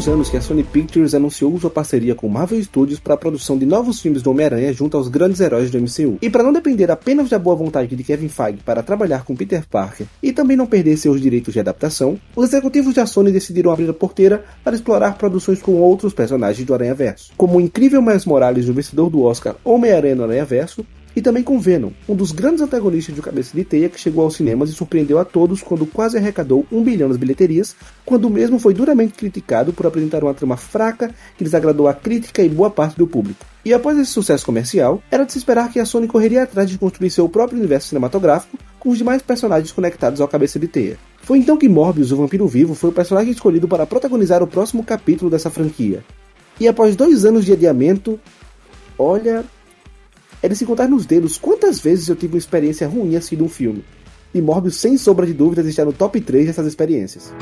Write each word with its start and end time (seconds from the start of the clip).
alguns 0.00 0.08
anos 0.08 0.30
que 0.30 0.36
a 0.38 0.40
Sony 0.40 0.64
Pictures 0.64 1.14
anunciou 1.14 1.58
sua 1.60 1.68
parceria 1.68 2.14
com 2.14 2.26
Marvel 2.26 2.62
Studios 2.62 2.98
para 2.98 3.12
a 3.12 3.16
produção 3.18 3.58
de 3.58 3.66
novos 3.66 4.00
filmes 4.00 4.22
do 4.22 4.30
Homem-Aranha 4.30 4.72
junto 4.72 4.96
aos 4.96 5.08
grandes 5.08 5.40
heróis 5.40 5.70
do 5.70 5.78
MCU. 5.78 6.16
E 6.22 6.30
para 6.30 6.42
não 6.42 6.54
depender 6.54 6.90
apenas 6.90 7.28
da 7.28 7.38
boa 7.38 7.54
vontade 7.54 7.94
de 7.94 8.02
Kevin 8.02 8.28
Feige 8.28 8.60
para 8.64 8.82
trabalhar 8.82 9.24
com 9.24 9.36
Peter 9.36 9.62
Parker 9.68 10.06
e 10.22 10.32
também 10.32 10.56
não 10.56 10.66
perder 10.66 10.96
seus 10.96 11.20
direitos 11.20 11.52
de 11.52 11.60
adaptação, 11.60 12.18
os 12.34 12.48
executivos 12.48 12.94
da 12.94 13.04
Sony 13.04 13.30
decidiram 13.30 13.72
abrir 13.72 13.90
a 13.90 13.92
porteira 13.92 14.42
para 14.64 14.74
explorar 14.74 15.18
produções 15.18 15.60
com 15.60 15.72
outros 15.72 16.14
personagens 16.14 16.66
do 16.66 16.72
Aranha-Verso, 16.72 17.32
como 17.36 17.58
o 17.58 17.60
incrível 17.60 18.00
Miles 18.00 18.24
Morales, 18.24 18.70
o 18.70 18.72
vencedor 18.72 19.10
do 19.10 19.22
Oscar 19.22 19.56
Homem-Aranha 19.62 20.14
no 20.14 20.24
Aranha-Verso, 20.24 20.86
e 21.14 21.20
também 21.20 21.42
com 21.42 21.58
Venom, 21.58 21.90
um 22.08 22.14
dos 22.14 22.32
grandes 22.32 22.62
antagonistas 22.62 23.14
de 23.14 23.22
Cabeça 23.22 23.56
de 23.56 23.64
Teia 23.64 23.88
que 23.88 24.00
chegou 24.00 24.24
aos 24.24 24.36
cinemas 24.36 24.70
e 24.70 24.72
surpreendeu 24.72 25.18
a 25.18 25.24
todos 25.24 25.62
quando 25.62 25.86
quase 25.86 26.16
arrecadou 26.16 26.66
um 26.70 26.82
bilhão 26.82 27.08
nas 27.08 27.16
bilheterias, 27.16 27.74
quando 28.04 28.26
o 28.26 28.30
mesmo 28.30 28.58
foi 28.58 28.74
duramente 28.74 29.14
criticado 29.14 29.72
por 29.72 29.86
apresentar 29.86 30.22
uma 30.22 30.34
trama 30.34 30.56
fraca 30.56 31.14
que 31.36 31.44
desagradou 31.44 31.88
a 31.88 31.94
crítica 31.94 32.42
e 32.42 32.48
boa 32.48 32.70
parte 32.70 32.96
do 32.96 33.06
público. 33.06 33.44
E 33.64 33.74
após 33.74 33.98
esse 33.98 34.10
sucesso 34.10 34.46
comercial, 34.46 35.02
era 35.10 35.24
de 35.24 35.32
se 35.32 35.38
esperar 35.38 35.70
que 35.70 35.78
a 35.78 35.84
Sony 35.84 36.06
correria 36.06 36.44
atrás 36.44 36.70
de 36.70 36.78
construir 36.78 37.10
seu 37.10 37.28
próprio 37.28 37.58
universo 37.58 37.88
cinematográfico 37.88 38.58
com 38.78 38.88
os 38.88 38.96
demais 38.96 39.20
personagens 39.20 39.70
conectados 39.70 40.20
ao 40.20 40.28
Cabeça 40.28 40.58
de 40.58 40.66
Teia. 40.66 40.98
Foi 41.22 41.38
então 41.38 41.58
que 41.58 41.68
Morbius, 41.68 42.10
o 42.10 42.16
Vampiro 42.16 42.48
Vivo, 42.48 42.74
foi 42.74 42.88
o 42.88 42.92
personagem 42.92 43.32
escolhido 43.32 43.68
para 43.68 43.84
protagonizar 43.84 44.42
o 44.42 44.46
próximo 44.46 44.82
capítulo 44.82 45.30
dessa 45.30 45.50
franquia. 45.50 46.02
E 46.58 46.66
após 46.66 46.96
dois 46.96 47.24
anos 47.26 47.44
de 47.44 47.52
adiamento, 47.52 48.18
olha, 48.98 49.44
é 50.42 50.48
de 50.48 50.56
se 50.56 50.64
contar 50.64 50.88
nos 50.88 51.06
dedos 51.06 51.36
quantas 51.38 51.80
vezes 51.80 52.08
eu 52.08 52.16
tive 52.16 52.34
uma 52.34 52.38
experiência 52.38 52.88
ruim 52.88 53.16
assistindo 53.16 53.44
um 53.44 53.48
filme. 53.48 53.84
E 54.32 54.40
Morbius, 54.40 54.76
sem 54.76 54.96
sombra 54.96 55.26
de 55.26 55.34
dúvidas, 55.34 55.66
está 55.66 55.84
no 55.84 55.92
top 55.92 56.20
3 56.20 56.46
dessas 56.46 56.66
experiências. 56.66 57.32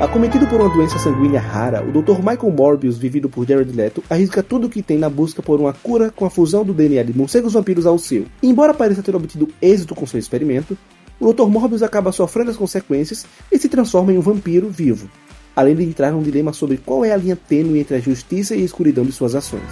Acometido 0.00 0.46
por 0.46 0.60
uma 0.60 0.72
doença 0.72 0.96
sanguínea 0.98 1.40
rara, 1.40 1.84
o 1.84 1.90
Dr. 1.90 2.18
Michael 2.18 2.52
Morbius, 2.52 2.96
vivido 2.96 3.28
por 3.28 3.46
Jared 3.46 3.70
Leto, 3.72 4.02
arrisca 4.08 4.44
tudo 4.44 4.68
o 4.68 4.70
que 4.70 4.80
tem 4.80 4.96
na 4.96 5.10
busca 5.10 5.42
por 5.42 5.60
uma 5.60 5.72
cura 5.72 6.10
com 6.10 6.24
a 6.24 6.30
fusão 6.30 6.64
do 6.64 6.72
DNA 6.72 7.02
de 7.02 7.16
morcegos 7.16 7.52
vampiros 7.52 7.84
ao 7.84 7.98
seu. 7.98 8.24
Embora 8.40 8.72
pareça 8.72 9.02
ter 9.02 9.14
obtido 9.16 9.48
êxito 9.60 9.96
com 9.96 10.06
seu 10.06 10.18
experimento, 10.18 10.78
o 11.18 11.32
Dr. 11.32 11.48
Morbius 11.48 11.82
acaba 11.82 12.12
sofrendo 12.12 12.50
as 12.50 12.56
consequências 12.56 13.26
e 13.50 13.58
se 13.58 13.68
transforma 13.68 14.12
em 14.12 14.18
um 14.18 14.22
vampiro 14.22 14.70
vivo, 14.70 15.10
além 15.58 15.74
de 15.74 15.82
entrar 15.82 16.12
num 16.12 16.22
dilema 16.22 16.52
sobre 16.52 16.76
qual 16.76 17.04
é 17.04 17.10
a 17.10 17.16
linha 17.16 17.34
tênue 17.34 17.80
entre 17.80 17.96
a 17.96 18.00
justiça 18.00 18.54
e 18.54 18.62
a 18.62 18.64
escuridão 18.64 19.04
de 19.04 19.10
suas 19.10 19.34
ações. 19.34 19.68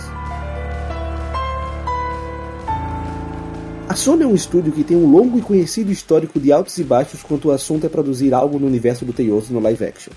A 3.88 3.94
Sony 3.94 4.24
é 4.24 4.26
um 4.26 4.34
estúdio 4.34 4.72
que 4.72 4.82
tem 4.82 4.96
um 4.96 5.08
longo 5.08 5.38
e 5.38 5.42
conhecido 5.42 5.92
histórico 5.92 6.40
de 6.40 6.50
altos 6.50 6.76
e 6.78 6.82
baixos 6.82 7.22
quanto 7.22 7.46
o 7.46 7.52
assunto 7.52 7.86
é 7.86 7.88
produzir 7.88 8.34
algo 8.34 8.58
no 8.58 8.66
universo 8.66 9.04
do 9.04 9.12
Teioso 9.12 9.52
no 9.52 9.60
live 9.60 9.84
action. 9.84 10.12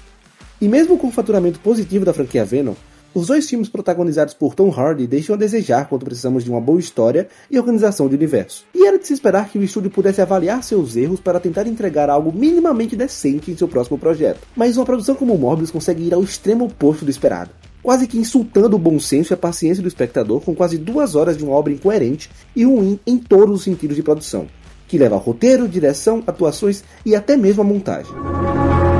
E 0.59 0.67
mesmo 0.67 0.97
com 0.97 1.09
o 1.09 1.11
faturamento 1.11 1.59
positivo 1.59 2.03
da 2.03 2.13
franquia 2.13 2.43
Venom, 2.43 2.73
os 3.13 3.27
dois 3.27 3.49
filmes 3.49 3.67
protagonizados 3.67 4.33
por 4.35 4.53
Tom 4.53 4.69
Hardy 4.69 5.07
deixam 5.07 5.35
a 5.35 5.37
desejar 5.37 5.89
quando 5.89 6.05
precisamos 6.05 6.43
de 6.43 6.49
uma 6.51 6.61
boa 6.61 6.79
história 6.79 7.27
e 7.49 7.57
organização 7.57 8.07
de 8.07 8.15
universo. 8.15 8.65
E 8.73 8.85
era 8.85 8.99
de 8.99 9.07
se 9.07 9.13
esperar 9.13 9.49
que 9.49 9.57
o 9.57 9.63
estúdio 9.63 9.89
pudesse 9.89 10.21
avaliar 10.21 10.63
seus 10.63 10.95
erros 10.95 11.19
para 11.19 11.39
tentar 11.39 11.65
entregar 11.65 12.09
algo 12.09 12.31
minimamente 12.31 12.95
decente 12.95 13.49
em 13.49 13.57
seu 13.57 13.67
próximo 13.67 13.97
projeto. 13.97 14.41
Mas 14.55 14.77
uma 14.77 14.85
produção 14.85 15.15
como 15.15 15.37
Morbius 15.37 15.71
consegue 15.71 16.03
ir 16.03 16.13
ao 16.13 16.23
extremo 16.23 16.65
oposto 16.65 17.03
do 17.03 17.11
esperado. 17.11 17.49
Quase 17.81 18.07
que 18.07 18.19
insultando 18.19 18.75
o 18.75 18.79
bom 18.79 18.99
senso 18.99 19.33
e 19.33 19.35
a 19.35 19.37
paciência 19.37 19.81
do 19.81 19.87
espectador 19.87 20.41
com 20.41 20.53
quase 20.53 20.77
duas 20.77 21.15
horas 21.15 21.37
de 21.37 21.43
uma 21.43 21.53
obra 21.53 21.73
incoerente 21.73 22.29
e 22.55 22.63
ruim 22.65 22.99
em 23.07 23.17
todos 23.17 23.55
os 23.55 23.63
sentidos 23.63 23.95
de 23.95 24.03
produção, 24.03 24.47
que 24.87 24.97
leva 24.97 25.15
ao 25.15 25.21
roteiro, 25.21 25.67
direção, 25.67 26.21
atuações 26.27 26.83
e 27.05 27.15
até 27.15 27.35
mesmo 27.35 27.61
a 27.61 27.65
montagem. 27.65 28.13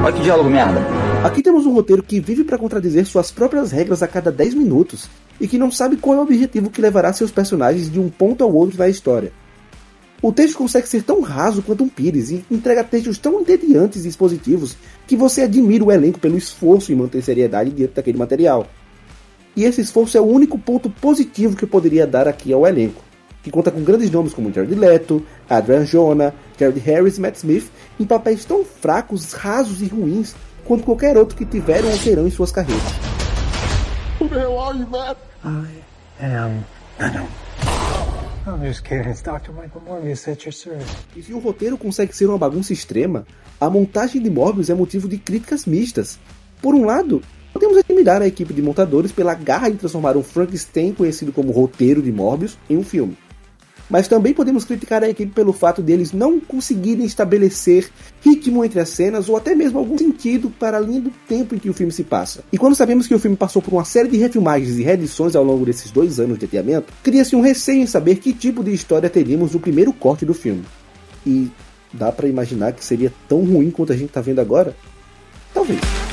Olha 0.04 0.14
que 0.14 0.24
diálogo 0.24 0.50
merda. 0.50 1.09
Aqui 1.24 1.42
temos 1.42 1.66
um 1.66 1.74
roteiro 1.74 2.02
que 2.02 2.22
vive 2.22 2.46
para 2.46 2.58
contradizer 2.58 3.06
suas 3.06 3.30
próprias 3.30 3.74
regras 3.74 4.02
a 4.02 4.08
cada 4.08 4.32
10 4.32 4.54
minutos 4.54 5.10
e 5.40 5.50
que 5.50 5.58
não 5.58 5.70
sabe 5.70 5.98
qual 5.98 6.16
é 6.16 6.20
o 6.20 6.24
objetivo 6.24 6.70
que 6.70 6.82
levará 6.82 7.12
seus 7.12 7.30
personagens 7.30 7.92
de 7.92 8.00
um 8.00 8.10
ponto 8.10 8.42
ao 8.42 8.54
outro 8.54 8.78
na 8.78 8.88
história. 8.88 9.34
O 10.22 10.32
texto 10.32 10.58
consegue 10.58 10.88
ser 10.88 11.04
tão 11.04 11.20
raso 11.20 11.62
quanto 11.62 11.84
um 11.84 11.90
pires 11.90 12.30
e 12.32 12.46
entrega 12.50 12.86
textos 12.86 13.18
tão 13.18 13.42
entediantes 13.42 14.06
e 14.06 14.08
expositivos 14.08 14.78
que 15.06 15.18
você 15.18 15.42
admira 15.42 15.84
o 15.84 15.92
elenco 15.92 16.20
pelo 16.20 16.38
esforço 16.38 16.94
em 16.94 16.96
manter 16.96 17.22
seriedade 17.22 17.70
diante 17.72 17.96
daquele 17.96 18.18
material. 18.18 18.66
E 19.58 19.66
esse 19.66 19.82
esforço 19.82 20.18
é 20.18 20.22
o 20.22 20.26
único 20.26 20.58
ponto 20.58 20.90
positivo 20.90 21.56
que 21.56 21.66
eu 21.66 21.70
poderia 21.70 22.08
dar 22.08 22.30
aqui 22.30 22.54
ao 22.54 22.66
elenco, 22.66 23.04
que 23.44 23.52
conta 23.52 23.72
com 23.72 23.84
grandes 23.84 24.10
nomes 24.10 24.34
como 24.34 24.54
Jared 24.54 24.74
Leto, 24.74 25.22
Adrian 25.50 25.84
Jonah, 25.84 26.34
Jared 26.58 26.80
Harris 26.80 27.18
e 27.18 27.22
Matt 27.22 27.36
Smith 27.36 27.70
em 28.00 28.06
papéis 28.06 28.46
tão 28.46 28.64
fracos, 28.64 29.34
rasos 29.34 29.82
e 29.82 29.86
ruins 29.86 30.34
quanto 30.66 30.84
qualquer 30.84 31.18
outro 31.18 31.36
que 31.36 31.46
tiveram 31.46 31.90
ou 31.90 31.98
terão 31.98 32.28
em 32.28 32.32
suas 32.32 32.52
carreiras. 32.52 32.84
Matt? 34.90 35.18
I 35.44 35.82
am 36.22 36.64
Venom. 36.98 37.28
I'm 38.46 38.66
just 38.66 38.84
kidding. 38.84 39.10
It's 39.10 39.22
Dr. 39.22 39.52
Michael 39.52 39.82
Morbius 39.86 40.28
at 40.28 40.44
your 40.46 40.54
service. 40.54 40.90
E 41.16 41.22
se 41.22 41.34
o 41.34 41.40
roteiro 41.40 41.78
consegue 41.78 42.16
ser 42.16 42.28
uma 42.28 42.38
bagunça 42.38 42.74
extrema, 42.74 43.26
a 43.60 43.70
montagem 43.70 44.22
de 44.22 44.30
Morbius 44.30 44.70
é 44.70 44.74
motivo 44.74 45.08
de 45.08 45.18
críticas 45.18 45.66
mistas. 45.66 46.20
Por 46.62 46.74
um 46.74 46.86
lado, 46.86 47.22
podemos 47.54 47.78
admirar 47.78 48.22
a 48.22 48.28
equipe 48.28 48.54
de 48.54 48.62
montadores 48.62 49.12
pela 49.12 49.34
garra 49.34 49.70
de 49.70 49.78
transformar 49.78 50.18
um 50.18 50.24
Frankenstein 50.24 50.94
conhecido 50.94 51.32
como 51.32 51.52
roteiro 51.52 52.02
de 52.02 52.12
Morbius 52.12 52.58
em 52.70 52.78
um 52.78 52.84
filme 52.84 53.18
mas 53.90 54.08
também 54.08 54.34
podemos 54.34 54.64
criticar 54.64 55.04
a 55.04 55.10
equipe 55.10 55.32
pelo 55.32 55.52
fato 55.52 55.82
deles 55.82 56.14
não 56.14 56.40
conseguirem 56.40 57.06
estabelecer 57.06 57.90
ritmo 58.22 58.64
entre 58.64 58.80
as 58.80 58.90
cenas 58.90 59.28
ou 59.28 59.36
até 59.36 59.56
mesmo 59.56 59.80
algum 59.80 59.98
sentido 59.98 60.50
para 60.50 60.78
a 60.78 60.80
linha 60.80 61.02
do 61.02 61.12
tempo 61.28 61.56
em 61.56 61.60
que 61.60 61.70
o 61.70 61.74
filme 61.74 61.92
se 61.92 62.04
passa. 62.04 62.44
E 62.52 62.58
quando 62.58 62.76
sabemos 62.76 63.08
que 63.08 63.16
o 63.16 63.20
filme 63.20 63.36
passou 63.36 63.62
por 63.62 63.74
uma 63.74 63.86
série 63.86 64.10
de 64.10 64.18
refilmagens 64.18 64.78
e 64.78 64.84
reedições 64.84 65.36
ao 65.36 65.44
longo 65.44 65.66
desses 65.66 65.92
dois 65.92 66.20
anos 66.20 66.38
de 66.38 66.46
adiamento, 66.46 66.94
cria-se 67.02 67.36
um 67.36 67.42
receio 67.42 67.82
em 67.82 67.88
saber 67.88 68.16
que 68.16 68.34
tipo 68.34 68.64
de 68.64 68.74
história 68.74 69.10
teríamos 69.10 69.54
no 69.54 69.60
primeiro 69.60 69.92
corte 69.92 70.26
do 70.26 70.34
filme. 70.34 70.64
E 71.26 71.50
dá 71.92 72.12
para 72.12 72.28
imaginar 72.28 72.74
que 72.74 72.86
seria 72.86 73.12
tão 73.28 73.44
ruim 73.44 73.72
quanto 73.72 73.94
a 73.94 73.96
gente 73.96 74.10
está 74.10 74.22
vendo 74.22 74.40
agora? 74.40 74.76
Talvez. 75.54 76.09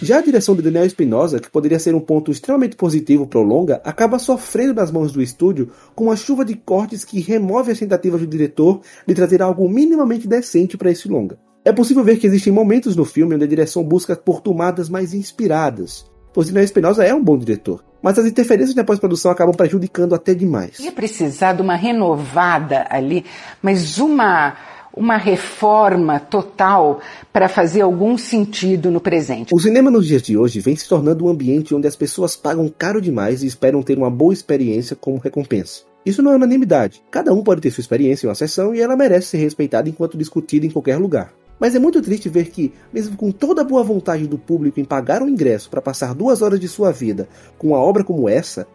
Já 0.00 0.18
a 0.18 0.22
direção 0.22 0.54
de 0.54 0.62
Daniel 0.62 0.84
Espinosa, 0.86 1.40
que 1.40 1.50
poderia 1.50 1.78
ser 1.78 1.92
um 1.92 2.00
ponto 2.00 2.30
extremamente 2.30 2.76
positivo 2.76 3.26
para 3.26 3.40
o 3.40 3.42
longa, 3.42 3.80
acaba 3.84 4.16
sofrendo 4.20 4.74
nas 4.74 4.92
mãos 4.92 5.10
do 5.10 5.20
estúdio 5.20 5.70
com 5.92 6.04
uma 6.04 6.14
chuva 6.14 6.44
de 6.44 6.54
cortes 6.54 7.04
que 7.04 7.20
remove 7.20 7.72
as 7.72 7.80
tentativas 7.80 8.20
do 8.20 8.26
diretor 8.26 8.80
de 9.04 9.12
trazer 9.12 9.42
algo 9.42 9.68
minimamente 9.68 10.28
decente 10.28 10.76
para 10.76 10.92
esse 10.92 11.08
longa. 11.08 11.36
É 11.64 11.72
possível 11.72 12.04
ver 12.04 12.16
que 12.18 12.28
existem 12.28 12.52
momentos 12.52 12.94
no 12.94 13.04
filme 13.04 13.34
onde 13.34 13.42
a 13.42 13.48
direção 13.48 13.82
busca 13.82 14.14
por 14.14 14.40
tomadas 14.40 14.88
mais 14.88 15.12
inspiradas, 15.12 16.08
pois 16.32 16.46
Daniel 16.46 16.64
Espinosa 16.64 17.02
é 17.02 17.12
um 17.12 17.22
bom 17.22 17.36
diretor, 17.36 17.84
mas 18.00 18.16
as 18.20 18.26
interferências 18.26 18.76
na 18.76 18.84
pós-produção 18.84 19.32
acabam 19.32 19.54
prejudicando 19.54 20.14
até 20.14 20.32
demais. 20.32 20.78
Ia 20.78 20.92
precisar 20.92 21.54
de 21.54 21.62
uma 21.62 21.74
renovada 21.74 22.86
ali, 22.88 23.24
mas 23.60 23.98
uma 23.98 24.56
uma 24.98 25.16
reforma 25.16 26.18
total 26.18 27.00
para 27.32 27.48
fazer 27.48 27.82
algum 27.82 28.18
sentido 28.18 28.90
no 28.90 29.00
presente. 29.00 29.54
O 29.54 29.60
cinema 29.60 29.90
nos 29.90 30.06
dias 30.06 30.22
de 30.22 30.36
hoje 30.36 30.60
vem 30.60 30.74
se 30.74 30.88
tornando 30.88 31.24
um 31.24 31.28
ambiente 31.28 31.74
onde 31.74 31.86
as 31.86 31.94
pessoas 31.94 32.34
pagam 32.34 32.68
caro 32.68 33.00
demais 33.00 33.42
e 33.42 33.46
esperam 33.46 33.82
ter 33.82 33.96
uma 33.96 34.10
boa 34.10 34.32
experiência 34.32 34.96
como 34.96 35.18
recompensa. 35.18 35.82
Isso 36.04 36.22
não 36.22 36.32
é 36.32 36.36
unanimidade. 36.36 37.02
Cada 37.10 37.32
um 37.32 37.42
pode 37.42 37.60
ter 37.60 37.70
sua 37.70 37.82
experiência 37.82 38.26
em 38.26 38.28
uma 38.28 38.34
sessão 38.34 38.74
e 38.74 38.80
ela 38.80 38.96
merece 38.96 39.28
ser 39.28 39.38
respeitada 39.38 39.88
enquanto 39.88 40.18
discutida 40.18 40.66
em 40.66 40.70
qualquer 40.70 40.96
lugar. 40.96 41.32
Mas 41.60 41.74
é 41.74 41.78
muito 41.78 42.00
triste 42.00 42.28
ver 42.28 42.50
que, 42.50 42.72
mesmo 42.92 43.16
com 43.16 43.30
toda 43.32 43.62
a 43.62 43.64
boa 43.64 43.82
vontade 43.82 44.26
do 44.26 44.38
público 44.38 44.80
em 44.80 44.84
pagar 44.84 45.22
o 45.22 45.28
ingresso 45.28 45.68
para 45.68 45.82
passar 45.82 46.14
duas 46.14 46.40
horas 46.40 46.60
de 46.60 46.68
sua 46.68 46.92
vida 46.92 47.28
com 47.56 47.68
uma 47.68 47.78
obra 47.78 48.04
como 48.04 48.28
essa, 48.28 48.66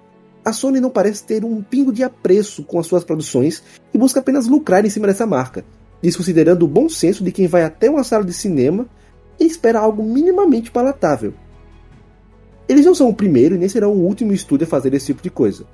a 0.45 0.51
Sony 0.51 0.81
não 0.81 0.89
parece 0.89 1.23
ter 1.23 1.45
um 1.45 1.61
pingo 1.61 1.93
de 1.93 2.03
apreço 2.03 2.63
com 2.63 2.77
as 2.77 2.85
suas 2.85 3.03
produções 3.03 3.63
e 3.93 3.97
busca 3.97 4.19
apenas 4.19 4.47
lucrar 4.47 4.85
em 4.85 4.89
cima 4.89 5.07
dessa 5.07 5.25
marca, 5.25 5.63
desconsiderando 6.03 6.65
o 6.65 6.67
bom 6.67 6.89
senso 6.89 7.23
de 7.23 7.31
quem 7.31 7.47
vai 7.47 7.63
até 7.63 7.89
uma 7.89 8.03
sala 8.03 8.25
de 8.25 8.33
cinema 8.33 8.85
e 9.39 9.45
espera 9.45 9.79
algo 9.79 10.03
minimamente 10.03 10.69
palatável. 10.69 11.33
Eles 12.67 12.85
não 12.85 12.93
são 12.93 13.07
o 13.07 13.15
primeiro 13.15 13.55
e 13.55 13.57
nem 13.57 13.69
serão 13.69 13.93
o 13.93 14.05
último 14.05 14.33
estúdio 14.33 14.67
a 14.67 14.69
fazer 14.69 14.93
esse 14.93 15.05
tipo 15.05 15.23
de 15.23 15.29
coisa, 15.29 15.65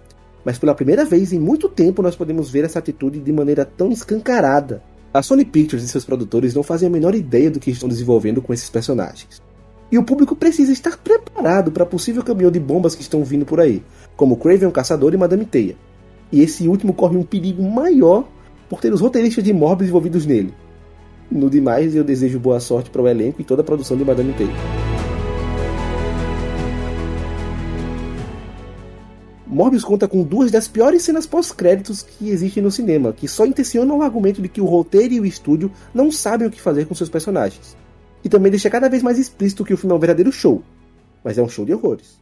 mas 0.46 0.60
pela 0.60 0.76
primeira 0.76 1.04
vez 1.04 1.34
em 1.34 1.40
muito 1.40 1.68
tempo 1.68 2.04
nós 2.04 2.16
podemos 2.16 2.48
ver 2.52 2.64
essa 2.64 2.78
atitude 2.78 3.20
de 3.20 3.34
maneira 3.34 3.66
tão 3.66 3.92
escancarada. 3.92 4.84
A 5.12 5.24
Sony 5.24 5.44
Pictures 5.44 5.84
e 5.84 5.88
seus 5.88 6.06
produtores 6.06 6.54
não 6.54 6.62
fazem 6.62 6.88
a 6.88 6.92
menor 6.92 7.16
ideia 7.16 7.50
do 7.50 7.60
que 7.60 7.72
estão 7.72 7.90
desenvolvendo 7.90 8.40
com 8.40 8.54
esses 8.54 8.70
personagens. 8.70 9.42
E 9.92 9.98
o 9.98 10.04
público 10.04 10.36
precisa 10.36 10.72
estar 10.72 10.96
preparado 10.98 11.72
para 11.72 11.88
possível 11.88 12.24
caminhão 12.24 12.52
de 12.52 12.60
bombas 12.60 12.94
que 12.94 13.02
estão 13.02 13.24
vindo 13.24 13.48
por 13.48 13.60
aí, 13.60 13.84
como 14.16 14.38
Craven 14.38 14.68
o 14.68 14.72
Caçador 14.72 15.12
e 15.16 15.18
Madame 15.18 15.46
Teia. 15.46 15.76
E 16.32 16.42
esse 16.42 16.68
último 16.68 16.94
corre 16.94 17.18
um 17.18 17.24
perigo 17.24 17.64
maior 17.64 18.28
por 18.70 18.80
ter 18.80 18.94
os 18.94 19.02
roteiristas 19.02 19.44
de 19.44 19.52
Morbius 19.52 19.90
envolvidos 19.90 20.26
nele. 20.26 20.54
No 21.30 21.50
demais, 21.50 21.96
eu 21.96 22.04
desejo 22.04 22.40
boa 22.40 22.60
sorte 22.60 22.90
para 22.90 23.02
o 23.02 23.08
elenco 23.08 23.42
e 23.42 23.44
toda 23.44 23.62
a 23.62 23.66
produção 23.66 23.98
de 23.98 24.06
Madame 24.06 24.34
Teia. 24.34 24.50
Morbius 29.46 29.84
conta 29.84 30.08
com 30.08 30.24
duas 30.24 30.52
das 30.52 30.68
piores 30.68 31.02
cenas 31.02 31.26
pós-créditos 31.26 32.04
que 32.04 32.30
existem 32.30 32.62
no 32.62 32.70
cinema, 32.70 33.12
que 33.12 33.28
só 33.28 33.46
intencionam 33.46 33.98
o 33.98 34.04
argumento 34.04 34.42
de 34.42 34.48
que 34.48 34.62
o 34.62 34.66
roteiro 34.66 35.16
e 35.16 35.20
o 35.20 35.26
estúdio 35.26 35.72
não 35.94 36.12
sabem 36.12 36.48
o 36.48 36.52
que 36.52 36.62
fazer 36.62 36.86
com 36.86 36.94
seus 36.94 37.10
personagens. 37.10 37.76
E 38.24 38.30
também 38.30 38.52
deixa 38.52 38.70
cada 38.70 38.88
vez 38.88 39.02
mais 39.02 39.18
explícito 39.18 39.66
que 39.66 39.74
o 39.74 39.78
filme 39.78 39.92
é 39.94 39.96
um 39.96 40.00
verdadeiro 40.00 40.32
show, 40.32 40.62
mas 41.24 41.38
é 41.38 41.42
um 41.42 41.50
show 41.50 41.66
de 41.66 41.74
horrores. 41.74 42.20